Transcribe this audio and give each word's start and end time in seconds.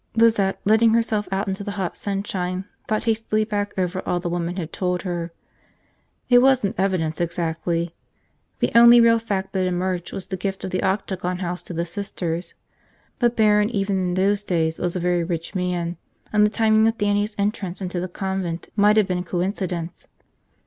Lizette, 0.15 0.59
letting 0.65 0.95
herself 0.95 1.27
out 1.31 1.47
into 1.47 1.63
the 1.63 1.73
hot 1.77 1.95
sunshine, 1.95 2.65
thought 2.87 3.03
hastily 3.03 3.43
back 3.43 3.77
over 3.77 4.01
all 4.03 4.19
the 4.19 4.31
woman 4.31 4.55
had 4.55 4.73
told 4.73 5.03
her. 5.03 5.31
It 6.27 6.39
wasn't 6.41 6.73
evidence, 6.79 7.21
exactly. 7.21 7.93
The 8.61 8.71
only 8.73 8.99
real 8.99 9.19
fact 9.19 9.53
that 9.53 9.67
emerged 9.67 10.11
was 10.11 10.25
the 10.29 10.37
gift 10.37 10.63
of 10.63 10.71
the 10.71 10.81
Octagon 10.81 11.37
House 11.37 11.61
to 11.61 11.73
the 11.75 11.85
Sisters, 11.85 12.55
but 13.19 13.35
Barron 13.37 13.69
even 13.69 13.95
in 13.99 14.13
those 14.15 14.43
days 14.43 14.79
was 14.79 14.95
a 14.95 14.99
very 14.99 15.23
rich 15.23 15.53
man 15.53 15.97
and 16.33 16.47
the 16.47 16.49
timing 16.49 16.83
with 16.85 16.97
Dannie's 16.97 17.35
entrance 17.37 17.79
into 17.79 17.99
the 17.99 18.07
convent 18.07 18.69
might 18.75 18.97
have 18.97 19.05
been 19.05 19.23
coincidence. 19.23 20.07